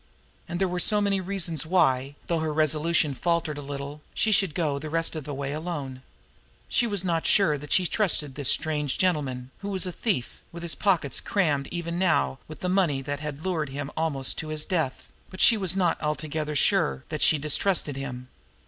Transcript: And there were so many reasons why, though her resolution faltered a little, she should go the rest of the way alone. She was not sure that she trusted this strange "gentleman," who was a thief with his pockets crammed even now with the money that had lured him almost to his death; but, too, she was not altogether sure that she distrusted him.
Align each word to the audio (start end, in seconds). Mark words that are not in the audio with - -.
And 0.49 0.59
there 0.59 0.67
were 0.67 0.79
so 0.79 0.99
many 0.99 1.21
reasons 1.21 1.63
why, 1.63 2.15
though 2.25 2.39
her 2.39 2.51
resolution 2.51 3.13
faltered 3.13 3.59
a 3.59 3.61
little, 3.61 4.01
she 4.15 4.31
should 4.31 4.55
go 4.55 4.79
the 4.79 4.89
rest 4.89 5.15
of 5.15 5.25
the 5.25 5.33
way 5.35 5.53
alone. 5.53 6.01
She 6.67 6.87
was 6.87 7.03
not 7.03 7.27
sure 7.27 7.55
that 7.55 7.71
she 7.71 7.85
trusted 7.85 8.33
this 8.33 8.49
strange 8.49 8.97
"gentleman," 8.97 9.51
who 9.59 9.69
was 9.69 9.85
a 9.85 9.91
thief 9.91 10.41
with 10.51 10.63
his 10.63 10.73
pockets 10.73 11.19
crammed 11.19 11.67
even 11.69 11.99
now 11.99 12.39
with 12.47 12.61
the 12.61 12.67
money 12.67 13.03
that 13.03 13.19
had 13.19 13.45
lured 13.45 13.69
him 13.69 13.91
almost 13.95 14.39
to 14.39 14.47
his 14.47 14.65
death; 14.65 15.07
but, 15.29 15.39
too, 15.39 15.43
she 15.43 15.55
was 15.55 15.75
not 15.75 16.01
altogether 16.01 16.55
sure 16.55 17.03
that 17.09 17.21
she 17.21 17.37
distrusted 17.37 17.95
him. 17.95 18.27